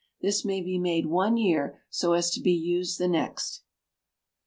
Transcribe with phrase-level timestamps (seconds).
[0.19, 3.61] This may be made one year so as to be used the next.